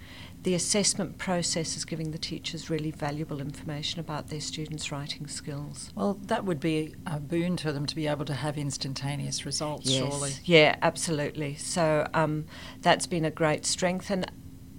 The 0.42 0.54
assessment 0.54 1.18
process 1.18 1.76
is 1.76 1.84
giving 1.84 2.12
the 2.12 2.18
teachers 2.18 2.70
really 2.70 2.92
valuable 2.92 3.40
information 3.40 3.98
about 3.98 4.28
their 4.28 4.40
students' 4.40 4.92
writing 4.92 5.26
skills. 5.26 5.90
Well, 5.96 6.14
that 6.26 6.44
would 6.44 6.60
be 6.60 6.94
a 7.04 7.18
boon 7.18 7.56
to 7.58 7.72
them 7.72 7.84
to 7.86 7.96
be 7.96 8.06
able 8.06 8.26
to 8.26 8.34
have 8.34 8.56
instantaneous 8.56 9.44
results, 9.44 9.90
yes. 9.90 9.98
surely. 9.98 10.32
Yeah, 10.44 10.76
absolutely. 10.82 11.56
So 11.56 12.06
um, 12.14 12.44
that's 12.80 13.06
been 13.08 13.24
a 13.24 13.30
great 13.30 13.66
strength. 13.66 14.08
And 14.08 14.30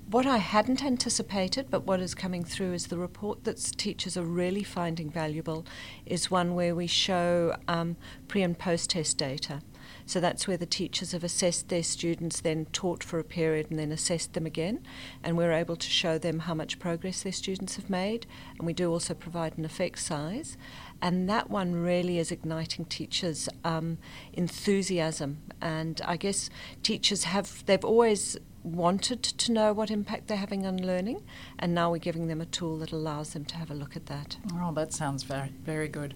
what 0.09 0.25
I 0.25 0.37
hadn't 0.37 0.83
anticipated, 0.83 1.67
but 1.69 1.85
what 1.85 1.99
is 1.99 2.15
coming 2.15 2.45
through 2.45 2.73
is 2.73 2.87
the 2.87 2.97
report 2.97 3.43
that 3.43 3.57
teachers 3.77 4.15
are 4.15 4.23
really 4.23 4.63
finding 4.63 5.09
valuable 5.09 5.65
is 6.05 6.31
one 6.31 6.55
where 6.55 6.73
we 6.73 6.87
show 6.87 7.55
um, 7.67 7.97
pre 8.27 8.41
and 8.41 8.57
post 8.57 8.91
test 8.91 9.17
data. 9.17 9.61
So 10.05 10.21
that's 10.21 10.47
where 10.47 10.55
the 10.55 10.65
teachers 10.65 11.11
have 11.11 11.23
assessed 11.25 11.67
their 11.67 11.83
students, 11.83 12.39
then 12.39 12.65
taught 12.67 13.03
for 13.03 13.19
a 13.19 13.23
period, 13.23 13.67
and 13.69 13.77
then 13.77 13.91
assessed 13.91 14.33
them 14.33 14.45
again. 14.45 14.79
And 15.21 15.35
we're 15.35 15.51
able 15.51 15.75
to 15.75 15.89
show 15.89 16.17
them 16.17 16.39
how 16.39 16.53
much 16.53 16.79
progress 16.79 17.23
their 17.23 17.33
students 17.33 17.75
have 17.75 17.89
made. 17.89 18.25
And 18.57 18.65
we 18.65 18.73
do 18.73 18.89
also 18.89 19.13
provide 19.13 19.57
an 19.57 19.65
effect 19.65 19.99
size. 19.99 20.55
And 21.01 21.29
that 21.29 21.49
one 21.49 21.75
really 21.75 22.19
is 22.19 22.31
igniting 22.31 22.85
teachers' 22.85 23.49
um, 23.65 23.97
enthusiasm. 24.31 25.39
And 25.61 25.99
I 26.05 26.15
guess 26.15 26.49
teachers 26.83 27.25
have, 27.25 27.65
they've 27.65 27.83
always 27.83 28.37
wanted 28.75 29.23
to 29.23 29.51
know 29.51 29.73
what 29.73 29.89
impact 29.89 30.27
they're 30.27 30.37
having 30.37 30.65
on 30.65 30.77
learning, 30.77 31.23
and 31.59 31.73
now 31.73 31.91
we're 31.91 31.97
giving 31.97 32.27
them 32.27 32.41
a 32.41 32.45
tool 32.45 32.77
that 32.79 32.91
allows 32.91 33.31
them 33.31 33.45
to 33.45 33.55
have 33.55 33.71
a 33.71 33.73
look 33.73 33.95
at 33.95 34.07
that. 34.07 34.37
Oh, 34.53 34.71
that 34.73 34.93
sounds 34.93 35.23
very, 35.23 35.53
very 35.63 35.87
good. 35.87 36.13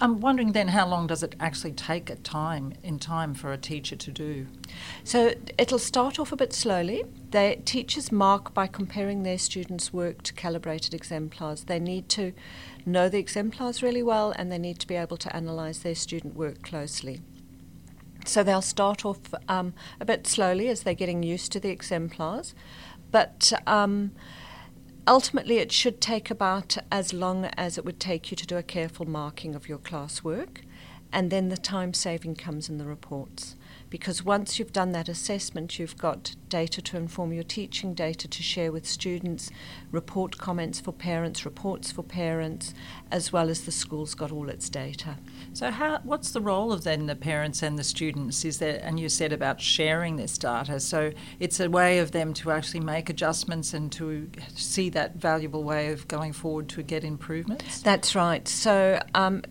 I'm 0.00 0.20
wondering 0.20 0.52
then 0.52 0.68
how 0.68 0.86
long 0.86 1.06
does 1.06 1.22
it 1.22 1.34
actually 1.40 1.72
take 1.72 2.10
a 2.10 2.16
time 2.16 2.74
in 2.82 2.98
time 2.98 3.34
for 3.34 3.52
a 3.52 3.58
teacher 3.58 3.96
to 3.96 4.10
do? 4.10 4.46
So 5.02 5.34
it'll 5.58 5.78
start 5.78 6.18
off 6.18 6.32
a 6.32 6.36
bit 6.36 6.52
slowly. 6.52 7.04
The 7.30 7.58
teachers 7.64 8.12
mark 8.12 8.54
by 8.54 8.66
comparing 8.66 9.22
their 9.22 9.38
students' 9.38 9.92
work 9.92 10.22
to 10.22 10.32
calibrated 10.32 10.94
exemplars. 10.94 11.64
They 11.64 11.80
need 11.80 12.08
to 12.10 12.32
know 12.86 13.08
the 13.08 13.18
exemplars 13.18 13.82
really 13.82 14.02
well, 14.02 14.32
and 14.36 14.52
they 14.52 14.58
need 14.58 14.78
to 14.80 14.86
be 14.86 14.94
able 14.94 15.16
to 15.16 15.36
analyse 15.36 15.78
their 15.78 15.94
student 15.94 16.36
work 16.36 16.62
closely. 16.62 17.22
So 18.24 18.42
they'll 18.42 18.62
start 18.62 19.04
off 19.04 19.18
um, 19.48 19.74
a 20.00 20.04
bit 20.04 20.26
slowly 20.26 20.68
as 20.68 20.82
they're 20.82 20.94
getting 20.94 21.22
used 21.22 21.52
to 21.52 21.60
the 21.60 21.70
exemplars, 21.70 22.54
but 23.10 23.52
um, 23.66 24.12
ultimately 25.06 25.58
it 25.58 25.70
should 25.70 26.00
take 26.00 26.30
about 26.30 26.76
as 26.90 27.12
long 27.12 27.46
as 27.56 27.78
it 27.78 27.84
would 27.84 28.00
take 28.00 28.30
you 28.30 28.36
to 28.36 28.46
do 28.46 28.56
a 28.56 28.62
careful 28.62 29.06
marking 29.06 29.54
of 29.54 29.68
your 29.68 29.78
classwork, 29.78 30.62
and 31.12 31.30
then 31.30 31.48
the 31.48 31.56
time 31.56 31.92
saving 31.94 32.34
comes 32.34 32.68
in 32.68 32.78
the 32.78 32.86
reports 32.86 33.56
because 33.90 34.24
once 34.24 34.58
you've 34.58 34.72
done 34.72 34.92
that 34.92 35.08
assessment, 35.08 35.78
you've 35.78 35.96
got 35.96 36.34
data 36.48 36.82
to 36.82 36.96
inform 36.96 37.32
your 37.32 37.42
teaching, 37.42 37.94
data 37.94 38.28
to 38.28 38.42
share 38.42 38.70
with 38.72 38.86
students, 38.86 39.50
report 39.90 40.38
comments 40.38 40.80
for 40.80 40.92
parents, 40.92 41.44
reports 41.44 41.90
for 41.92 42.02
parents, 42.02 42.74
as 43.10 43.32
well 43.32 43.48
as 43.48 43.64
the 43.64 43.72
school's 43.72 44.14
got 44.14 44.30
all 44.30 44.48
its 44.48 44.68
data. 44.68 45.16
So, 45.52 45.70
how, 45.70 46.00
what's 46.04 46.32
the 46.32 46.40
role 46.40 46.72
of 46.72 46.84
then 46.84 47.06
the 47.06 47.16
parents 47.16 47.62
and 47.62 47.78
the 47.78 47.84
students? 47.84 48.44
Is 48.44 48.58
there, 48.58 48.80
and 48.82 48.98
you 48.98 49.08
said 49.08 49.32
about 49.32 49.60
sharing 49.60 50.16
this 50.16 50.38
data, 50.38 50.80
so 50.80 51.12
it's 51.40 51.60
a 51.60 51.70
way 51.70 51.98
of 51.98 52.12
them 52.12 52.34
to 52.34 52.50
actually 52.50 52.80
make 52.80 53.08
adjustments 53.10 53.74
and 53.74 53.90
to 53.92 54.30
see 54.54 54.90
that 54.90 55.16
valuable 55.16 55.62
way 55.62 55.92
of 55.92 56.06
going 56.08 56.32
forward 56.32 56.68
to 56.70 56.82
get 56.82 57.04
improvements. 57.04 57.82
That's 57.82 58.14
right. 58.14 58.46
So. 58.48 59.00
Um, 59.14 59.42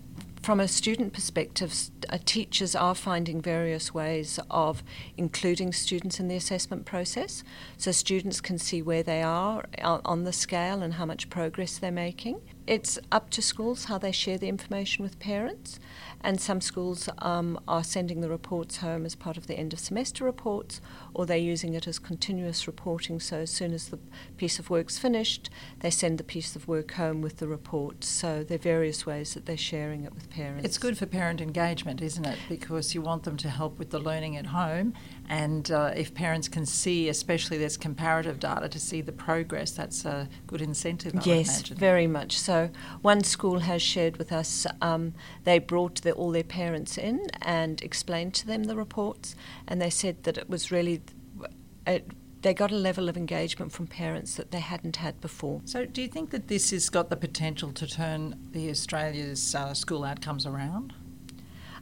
from 0.44 0.60
a 0.60 0.68
student 0.68 1.14
perspective, 1.14 1.74
uh, 2.10 2.18
teachers 2.26 2.76
are 2.76 2.94
finding 2.94 3.42
various 3.42 3.94
ways 3.94 4.40
of 4.52 4.84
including 5.16 5.72
students 5.72 6.20
in 6.20 6.28
the 6.28 6.36
assessment 6.36 6.86
process 6.86 7.46
so 7.78 7.94
students 7.94 8.42
can 8.42 8.58
see 8.58 8.82
where 8.82 9.04
they 9.04 9.24
are 9.24 9.64
on 9.82 10.26
the 10.26 10.34
scale 10.34 10.82
and 10.82 10.96
how 10.96 11.06
much 11.06 11.30
progress 11.30 11.78
they're 11.78 11.92
making. 11.92 12.42
It's 12.66 12.98
up 13.12 13.30
to 13.32 13.42
schools 13.42 13.86
how 13.86 13.98
they 13.98 14.14
share 14.14 14.38
the 14.38 14.48
information 14.48 15.04
with 15.04 15.20
parents, 15.20 15.80
and 16.22 16.40
some 16.40 16.62
schools 16.62 17.10
um, 17.18 17.60
are 17.68 17.84
sending 17.84 18.22
the 18.22 18.30
reports 18.30 18.78
home 18.78 19.06
as 19.06 19.16
part 19.16 19.36
of 19.36 19.48
the 19.48 19.56
end 19.56 19.74
of 19.74 19.80
semester 19.80 20.24
reports, 20.24 20.80
or 21.14 21.26
they're 21.26 21.38
using 21.38 21.74
it 21.74 21.88
as 21.88 22.00
continuous 22.00 22.66
reporting. 22.66 23.20
So 23.20 23.40
as 23.40 23.52
soon 23.52 23.74
as 23.74 23.90
the 23.90 24.00
piece 24.38 24.60
of 24.60 24.70
work's 24.70 24.98
finished, 24.98 25.50
they 25.82 25.90
send 25.90 26.18
the 26.18 26.24
piece 26.24 26.56
of 26.56 26.66
work 26.68 26.94
home 26.94 27.22
with 27.22 27.38
the 27.38 27.48
report. 27.48 28.06
So 28.06 28.44
there 28.46 28.56
are 28.56 28.60
various 28.60 29.06
ways 29.06 29.34
that 29.34 29.46
they're 29.46 29.58
sharing 29.58 30.06
it 30.06 30.14
with 30.14 30.30
parents. 30.30 30.64
It's 30.64 30.78
good 30.78 30.98
for 30.98 31.06
parent 31.06 31.42
engagement, 31.42 32.02
isn't 32.02 32.26
it? 32.26 32.40
Because 32.48 32.96
you 32.96 33.02
want 33.02 33.24
them 33.24 33.36
to 33.38 33.50
help 33.50 33.78
with 33.78 33.90
the 33.90 34.00
learning 34.00 34.38
at 34.38 34.48
home, 34.48 34.94
and 35.30 35.72
uh, 35.72 35.92
if 35.96 36.14
parents 36.14 36.48
can 36.48 36.66
see, 36.66 37.10
especially 37.10 37.58
there's 37.58 37.78
comparative 37.78 38.40
data 38.40 38.68
to 38.70 38.80
see 38.80 39.02
the 39.02 39.12
progress, 39.12 39.72
that's 39.72 40.06
a 40.06 40.28
good 40.48 40.62
incentive. 40.62 41.16
I 41.16 41.22
yes, 41.24 41.62
very 41.70 42.08
much 42.08 42.38
so. 42.38 42.70
One 43.02 43.24
school 43.24 43.60
has 43.60 43.82
shared 43.82 44.18
with 44.18 44.32
us, 44.32 44.68
um, 44.82 45.14
they 45.44 45.60
brought 45.60 46.02
the, 46.02 46.12
all 46.12 46.32
their 46.32 46.44
parents 46.44 46.98
in 46.98 47.28
and 47.42 47.82
explained 47.82 48.34
to 48.36 48.48
them 48.48 48.66
the 48.66 48.76
reports, 48.76 49.36
and 49.68 49.82
they 49.82 49.90
said 49.90 50.24
that 50.24 50.38
it 50.38 50.50
was 50.50 50.72
really, 50.72 51.02
it, 51.88 52.12
they 52.42 52.54
got 52.54 52.72
a 52.72 52.76
level 52.76 53.08
of 53.08 53.16
engagement 53.16 53.72
from 53.72 53.88
parents 53.88 54.36
that 54.36 54.52
they 54.52 54.60
hadn't 54.60 54.98
had 54.98 55.20
before. 55.22 55.62
So, 55.66 55.86
do 55.86 56.02
you 56.02 56.10
think 56.10 56.32
that 56.32 56.50
this 56.50 56.72
has 56.72 56.90
got 56.90 57.10
the 57.10 57.16
potential 57.16 57.72
to 57.72 57.88
turn 57.88 58.36
the 58.52 58.70
Australia's 58.70 59.56
uh, 59.56 59.74
school 59.74 60.04
outcomes 60.04 60.46
around? 60.46 60.94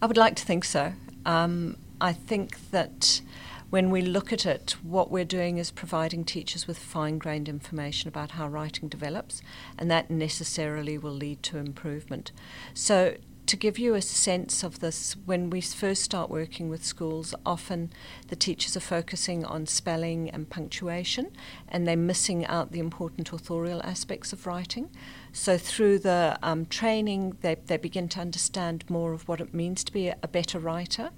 I 0.01 0.05
would 0.05 0.17
like 0.17 0.35
to 0.35 0.45
think 0.45 0.63
so. 0.63 0.93
Um, 1.25 1.77
I 2.01 2.13
think 2.13 2.71
that 2.71 3.21
when 3.69 3.91
we 3.91 4.01
look 4.01 4.33
at 4.33 4.45
it, 4.45 4.75
what 4.81 5.11
we're 5.11 5.23
doing 5.23 5.59
is 5.59 5.69
providing 5.69 6.25
teachers 6.25 6.67
with 6.67 6.77
fine 6.77 7.19
grained 7.19 7.47
information 7.47 8.09
about 8.09 8.31
how 8.31 8.47
writing 8.47 8.89
develops, 8.89 9.41
and 9.77 9.89
that 9.91 10.09
necessarily 10.09 10.97
will 10.97 11.13
lead 11.13 11.43
to 11.43 11.57
improvement. 11.57 12.31
So, 12.73 13.15
to 13.47 13.57
give 13.57 13.77
you 13.77 13.95
a 13.95 14.01
sense 14.01 14.63
of 14.63 14.79
this, 14.79 15.15
when 15.25 15.49
we 15.49 15.61
first 15.61 16.03
start 16.03 16.29
working 16.29 16.69
with 16.69 16.85
schools, 16.85 17.35
often 17.45 17.91
the 18.27 18.35
teachers 18.35 18.77
are 18.77 18.81
focusing 18.81 19.43
on 19.43 19.65
spelling 19.65 20.29
and 20.29 20.49
punctuation, 20.49 21.31
and 21.67 21.87
they're 21.87 21.97
missing 21.97 22.45
out 22.45 22.71
the 22.71 22.79
important 22.79 23.31
authorial 23.33 23.81
aspects 23.83 24.31
of 24.31 24.47
writing. 24.47 24.89
So, 25.33 25.57
through 25.57 25.99
the 25.99 26.37
um, 26.43 26.65
training, 26.65 27.37
they, 27.41 27.55
they 27.65 27.77
begin 27.77 28.09
to 28.09 28.19
understand 28.19 28.83
more 28.89 29.13
of 29.13 29.27
what 29.27 29.41
it 29.41 29.53
means 29.53 29.83
to 29.85 29.91
be 29.91 30.07
a, 30.07 30.17
a 30.21 30.27
better 30.27 30.59
writer 30.59 31.11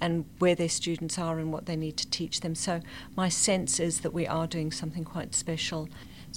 and 0.00 0.24
where 0.38 0.54
their 0.54 0.68
students 0.68 1.18
are 1.18 1.38
and 1.38 1.52
what 1.52 1.66
they 1.66 1.76
need 1.76 1.96
to 1.98 2.08
teach 2.08 2.40
them. 2.40 2.54
So, 2.54 2.80
my 3.16 3.28
sense 3.28 3.78
is 3.78 4.00
that 4.00 4.12
we 4.12 4.26
are 4.26 4.46
doing 4.46 4.72
something 4.72 5.04
quite 5.04 5.34
special. 5.34 5.88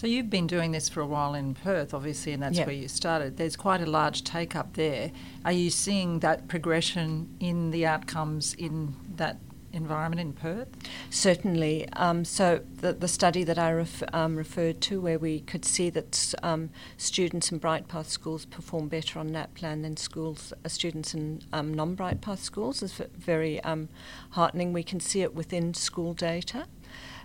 So, 0.01 0.08
you've 0.08 0.31
been 0.31 0.48
doing 0.48 0.72
this 0.72 0.89
for 0.89 1.01
a 1.01 1.05
while 1.05 1.36
in 1.36 1.53
Perth, 1.53 1.93
obviously, 1.93 2.31
and 2.31 2.41
that's 2.41 2.58
yep. 2.58 2.65
where 2.65 2.75
you 2.75 2.88
started. 2.88 3.38
There's 3.38 3.55
quite 3.55 3.81
a 3.81 3.86
large 3.86 4.24
take 4.24 4.55
up 4.55 4.74
there. 4.74 5.12
Are 5.46 5.51
you 5.51 5.70
seeing 5.70 6.22
that 6.22 6.48
progression 6.48 7.29
in 7.39 7.70
the 7.70 7.86
outcomes 7.86 8.55
in 8.55 8.96
that 9.17 9.38
environment 9.74 10.20
in 10.20 10.34
Perth? 10.34 10.70
Certainly. 11.12 11.88
Um, 11.93 12.25
so 12.25 12.62
the, 12.77 12.93
the 12.93 13.08
study 13.08 13.43
that 13.43 13.60
I 13.60 13.72
ref, 13.74 14.01
um, 14.12 14.38
referred 14.38 14.81
to, 14.81 15.00
where 15.00 15.20
we 15.20 15.41
could 15.41 15.65
see 15.65 15.91
that 15.91 16.34
um, 16.41 16.72
students 16.98 17.51
in 17.51 17.60
Brightpath 17.60 18.08
schools 18.08 18.46
perform 18.46 18.88
better 18.88 19.20
on 19.20 19.29
NAPLAN 19.29 19.84
than 19.84 19.98
schools, 19.98 20.51
uh, 20.65 20.67
students 20.67 21.13
in 21.13 21.43
um, 21.53 21.75
non-Brightpath 21.75 22.39
schools, 22.39 22.81
is 22.81 23.00
very 23.15 23.63
um, 23.63 23.88
heartening. 24.31 24.74
We 24.74 24.81
can 24.81 25.00
see 25.00 25.22
it 25.22 25.36
within 25.36 25.75
school 25.75 26.15
data. 26.15 26.65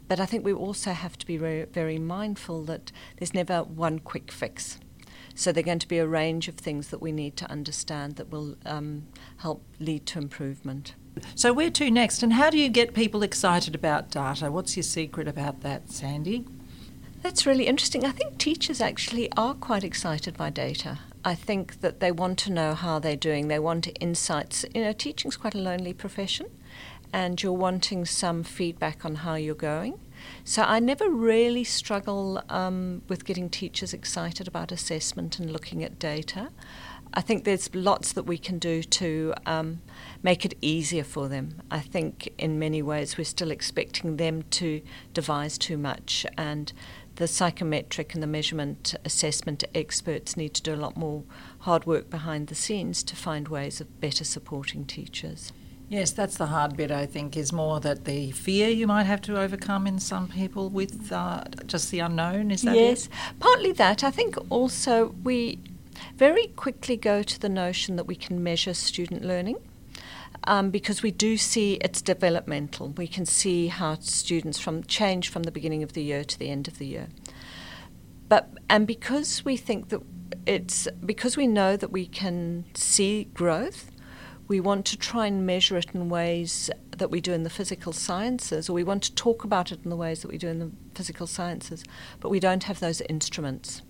But 0.08 0.20
I 0.20 0.26
think 0.26 0.44
we 0.44 0.52
also 0.52 0.92
have 0.92 1.18
to 1.18 1.26
be 1.26 1.36
very, 1.36 1.64
very 1.64 1.98
mindful 1.98 2.62
that 2.64 2.92
there's 3.18 3.34
never 3.34 3.62
one 3.62 3.98
quick 3.98 4.30
fix. 4.30 4.78
So 5.34 5.52
there 5.52 5.60
are 5.60 5.64
going 5.64 5.80
to 5.80 5.88
be 5.88 5.98
a 5.98 6.06
range 6.06 6.48
of 6.48 6.54
things 6.54 6.88
that 6.88 7.02
we 7.02 7.12
need 7.12 7.36
to 7.38 7.50
understand 7.50 8.16
that 8.16 8.30
will 8.30 8.56
um, 8.64 9.06
help 9.38 9.62
lead 9.78 10.06
to 10.06 10.18
improvement. 10.18 10.94
So, 11.34 11.52
where 11.52 11.70
to 11.70 11.90
next, 11.90 12.22
and 12.22 12.34
how 12.34 12.50
do 12.50 12.58
you 12.58 12.68
get 12.68 12.94
people 12.94 13.22
excited 13.22 13.75
about 13.75 14.10
data? 14.10 14.50
What's 14.50 14.76
your 14.76 14.82
secret 14.82 15.26
about 15.26 15.60
that, 15.62 15.90
Sandy? 15.90 16.44
That's 17.22 17.46
really 17.46 17.66
interesting. 17.66 18.04
I 18.04 18.12
think 18.12 18.38
teachers 18.38 18.80
actually 18.80 19.30
are 19.36 19.54
quite 19.54 19.82
excited 19.82 20.36
by 20.36 20.50
data. 20.50 20.98
I 21.25 21.34
think 21.34 21.80
that 21.80 22.00
they 22.00 22.12
want 22.12 22.38
to 22.40 22.52
know 22.52 22.75
how 22.75 22.98
they're 22.98 23.16
doing, 23.16 23.48
they 23.48 23.58
want 23.58 23.88
insights. 24.00 24.64
You 24.75 24.82
know, 24.84 24.92
teaching's 24.92 25.36
quite 25.36 25.54
a 25.54 25.58
lonely 25.58 25.92
profession, 25.92 26.46
and 27.16 27.42
you're 27.42 27.50
wanting 27.50 28.04
some 28.04 28.42
feedback 28.42 29.02
on 29.02 29.14
how 29.14 29.37
you're 29.37 29.54
going. 29.54 29.99
So 30.44 30.62
I 30.62 30.80
never 30.80 31.08
really 31.08 31.64
struggle 31.64 32.42
um, 32.50 33.00
with 33.08 33.25
getting 33.25 33.49
teachers 33.49 33.94
excited 33.94 34.46
about 34.46 34.70
assessment 34.70 35.38
and 35.38 35.50
looking 35.50 35.82
at 35.82 35.99
data. 35.99 36.50
I 37.14 37.23
think 37.23 37.44
there's 37.44 37.75
lots 37.75 38.12
that 38.12 38.25
we 38.25 38.37
can 38.37 38.58
do 38.58 38.82
to 38.82 39.32
um, 39.46 39.80
make 40.23 40.44
it 40.44 40.58
easier 40.61 41.04
for 41.04 41.26
them. 41.26 41.62
I 41.70 41.80
think 41.80 42.28
in 42.37 42.58
many 42.58 42.82
ways 42.82 43.16
we're 43.16 43.25
still 43.25 43.50
expecting 43.50 44.18
them 44.18 44.42
to 44.50 44.82
devise 45.14 45.56
too 45.56 45.78
much 45.78 46.26
and 46.37 46.70
the 47.14 47.26
psychometric 47.26 48.12
and 48.12 48.23
the 48.23 48.26
measurement 48.26 48.94
assessment 49.06 49.64
experts 49.75 50.37
need 50.37 50.52
to 50.52 50.62
do 50.62 50.75
a 50.75 50.76
lot 50.76 50.99
more 50.99 51.23
hard 51.61 51.87
work 51.87 52.11
behind 52.11 52.49
the 52.49 52.54
scenes 52.54 53.02
to 53.04 53.16
find 53.16 53.49
ways 53.49 53.80
of 53.80 54.02
better 54.02 54.25
supporting 54.25 54.85
teachers. 54.85 55.50
Yes, 55.88 56.11
that's 56.11 56.37
the 56.37 56.47
hard 56.47 56.76
bit, 56.76 56.90
I 56.90 57.07
think, 57.07 57.37
is 57.37 57.52
more 57.52 57.78
that 57.81 58.07
the 58.07 58.33
fear 58.33 58.69
you 58.69 58.88
might 58.88 59.05
have 59.05 59.21
to 59.23 59.40
overcome 59.40 59.87
in 59.87 60.00
some 60.00 60.26
people 60.26 60.69
with 60.69 61.12
uh, 61.12 61.45
just 61.66 61.93
the 61.93 62.00
unknown. 62.00 62.50
Is 62.50 62.62
that 62.62 62.75
yes, 62.75 63.07
it? 63.07 63.12
partly 63.38 63.71
that. 63.73 64.02
I 64.02 64.11
think 64.11 64.37
also 64.50 65.14
we 65.23 65.61
very 66.16 66.49
quickly 66.49 66.97
go 66.97 67.23
to 67.23 67.40
the 67.40 67.49
notion 67.49 67.95
that 67.97 68.05
we 68.05 68.16
can 68.16 68.43
measure 68.43 68.75
student 68.75 69.25
learning. 69.25 69.59
Um, 70.49 70.71
because 70.71 71.02
we 71.02 71.11
do 71.11 71.37
see 71.37 71.75
it's 71.75 72.00
developmental. 72.00 72.90
We 72.90 73.09
can 73.09 73.26
see 73.26 73.66
how 73.66 73.97
students 74.00 74.61
from 74.61 74.85
change 74.85 75.28
from 75.28 75.43
the 75.43 75.50
beginning 75.50 75.83
of 75.83 75.95
the 75.95 76.02
year 76.02 76.23
to 76.23 76.38
the 76.38 76.50
end 76.50 76.69
of 76.69 76.78
the 76.78 76.87
year. 76.87 77.09
But 78.28 78.50
and 78.69 78.87
because 78.87 79.45
we 79.45 79.57
think 79.57 79.88
that 79.88 80.02
it's 80.47 80.87
because 81.05 81.37
we 81.37 81.49
know 81.49 81.76
that 81.76 81.90
we 81.90 82.07
can 82.07 82.64
see 82.75 83.25
growth, 83.35 83.90
we 84.48 84.60
want 84.60 84.84
to 84.86 84.96
try 84.96 85.26
and 85.26 85.46
measure 85.46 85.76
it 85.76 85.86
in 85.92 86.08
ways 86.08 86.70
that 86.96 87.10
we 87.10 87.20
do 87.20 87.32
in 87.32 87.42
the 87.42 87.50
physical 87.50 87.92
sciences, 87.92 88.68
or 88.68 88.72
we 88.72 88.84
want 88.84 89.02
to 89.04 89.14
talk 89.14 89.44
about 89.44 89.72
it 89.72 89.80
in 89.84 89.90
the 89.90 89.96
ways 89.96 90.22
that 90.22 90.28
we 90.28 90.38
do 90.38 90.48
in 90.48 90.58
the 90.58 90.70
physical 90.94 91.26
sciences, 91.26 91.84
but 92.20 92.28
we 92.28 92.40
don't 92.40 92.64
have 92.64 92.80
those 92.80 93.00
instruments. 93.02 93.82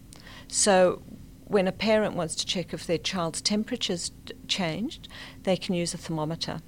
So 0.49 1.03
when 1.45 1.69
a 1.69 1.73
parent 1.73 2.15
wants 2.15 2.35
to 2.37 2.47
check 2.47 2.73
if 2.73 2.87
their 2.87 2.99
child's 2.99 3.41
temperature's 3.41 4.11
changed, 4.49 5.09
they 5.45 5.57
can 5.57 5.75
use 5.75 5.95
a 5.95 5.99
thermometer. 5.99 6.61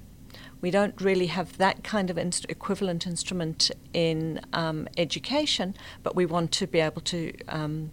We 0.61 0.71
don't 0.71 0.99
really 1.01 1.27
have 1.27 1.57
that 1.57 1.83
kind 1.83 2.09
of 2.09 2.17
inst- 2.17 2.45
equivalent 2.49 3.07
instrument 3.07 3.71
in 3.93 4.41
um, 4.53 4.87
education, 4.97 5.75
but 6.03 6.15
we 6.15 6.25
want 6.25 6.51
to 6.53 6.67
be 6.67 6.79
able 6.79 7.01
to 7.01 7.33
um, 7.47 7.91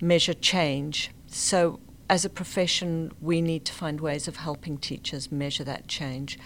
measure 0.00 0.34
change. 0.34 1.10
So, 1.26 1.80
as 2.12 2.26
a 2.26 2.28
profession, 2.28 3.10
we 3.22 3.40
need 3.40 3.64
to 3.64 3.72
find 3.72 3.98
ways 3.98 4.28
of 4.28 4.36
helping 4.36 4.76
teachers 4.76 5.32
measure 5.32 5.64
that 5.64 5.88
change. 5.88 6.38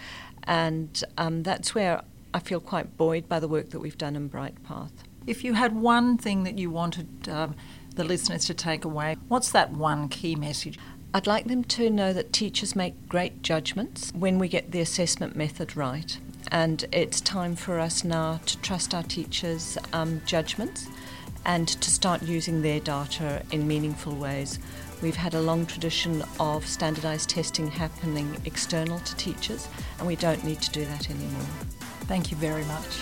And 0.45 1.03
um, 1.17 1.43
that's 1.43 1.75
where 1.75 2.03
I 2.33 2.39
feel 2.39 2.61
quite 2.61 2.95
buoyed 2.95 3.27
by 3.27 3.41
the 3.41 3.49
work 3.49 3.71
that 3.71 3.81
we've 3.81 3.97
done 3.97 4.15
in 4.15 4.29
Brightpath. 4.29 4.91
If 5.25 5.43
you 5.43 5.55
had 5.55 5.75
one 5.75 6.17
thing 6.17 6.45
that 6.45 6.57
you 6.57 6.71
wanted 6.71 7.27
um, 7.27 7.53
the 7.93 8.05
listeners 8.05 8.45
to 8.45 8.53
take 8.53 8.85
away, 8.85 9.17
what's 9.27 9.51
that 9.51 9.71
one 9.71 10.07
key 10.07 10.37
message? 10.37 10.79
I'd 11.13 11.27
like 11.27 11.47
them 11.47 11.65
to 11.65 11.89
know 11.89 12.13
that 12.13 12.31
teachers 12.31 12.73
make 12.73 13.09
great 13.09 13.41
judgments 13.41 14.13
when 14.15 14.39
we 14.39 14.47
get 14.47 14.71
the 14.71 14.79
assessment 14.79 15.35
method 15.35 15.75
right. 15.75 16.17
And 16.49 16.85
it's 16.93 17.19
time 17.19 17.57
for 17.57 17.77
us 17.77 18.05
now 18.05 18.39
to 18.45 18.57
trust 18.59 18.93
our 18.95 19.03
teachers' 19.03 19.77
um, 19.91 20.21
judgments 20.25 20.87
and 21.45 21.67
to 21.67 21.91
start 21.91 22.23
using 22.23 22.61
their 22.61 22.79
data 22.79 23.43
in 23.51 23.67
meaningful 23.67 24.15
ways. 24.15 24.59
We've 25.01 25.15
had 25.15 25.35
a 25.35 25.41
long 25.41 25.65
tradition 25.65 26.23
of 26.39 26.65
standardised 26.65 27.29
testing 27.29 27.67
happening 27.67 28.35
external 28.45 28.99
to 28.99 29.15
teachers, 29.15 29.67
and 29.99 30.07
we 30.07 30.15
don't 30.15 30.43
need 30.43 30.61
to 30.61 30.71
do 30.71 30.85
that 30.85 31.09
anymore. 31.09 31.45
Thank 32.07 32.31
you 32.31 32.37
very 32.37 32.63
much. 32.65 32.97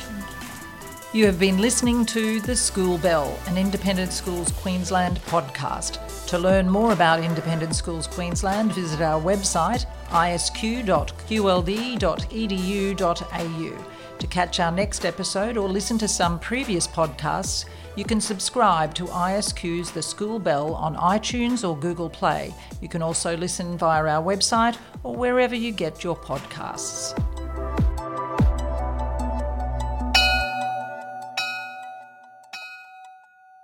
You 1.14 1.26
have 1.28 1.40
been 1.40 1.60
listening 1.60 2.06
to 2.08 2.42
The 2.42 2.58
School 2.58 2.98
Bell, 2.98 3.40
an 3.48 3.58
Independent 3.58 4.12
Schools 4.12 4.52
Queensland 4.52 5.22
podcast. 5.28 6.28
To 6.28 6.38
learn 6.38 6.70
more 6.70 6.92
about 6.92 7.24
Independent 7.24 7.74
Schools 7.74 8.08
Queensland, 8.08 8.74
visit 8.74 9.00
our 9.00 9.22
website 9.22 9.86
isq.qld.edu.au. 10.10 10.76
To 14.20 14.28
catch 14.28 14.60
our 14.60 14.72
next 14.72 15.06
episode 15.06 15.58
or 15.58 15.68
listen 15.68 15.98
to 15.98 16.08
some 16.08 16.40
previous 16.40 16.88
podcasts, 16.88 17.66
you 17.96 18.06
can 18.06 18.22
subscribe 18.22 18.94
to 18.96 19.06
ISQ's 19.06 19.92
The 19.92 20.02
School 20.02 20.40
Bell 20.40 20.74
on 20.74 20.96
iTunes 20.96 21.68
or 21.68 21.78
Google 21.78 22.10
Play. 22.10 22.54
You 22.82 22.88
can 22.88 23.02
also 23.02 23.36
listen 23.36 23.78
via 23.78 24.06
our 24.06 24.24
website 24.24 24.78
or 25.04 25.16
wherever 25.16 25.56
you 25.56 25.72
get 25.72 26.04
your 26.04 26.16
podcasts. 26.16 27.14